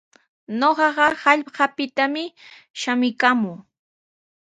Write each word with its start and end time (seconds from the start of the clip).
Ñuqaqa 0.59 1.05
hallqapitami 1.23 2.23
shamuykaamuu. 2.79 3.57